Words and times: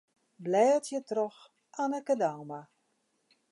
Blêdzje 0.43 0.99
troch 1.09 1.39
Anneke 1.81 2.15
Douma. 2.21 2.61